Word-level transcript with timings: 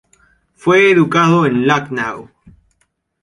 Fue 0.55 0.89
educado 0.89 1.45
en 1.45 1.67
Lucknow. 1.67 2.27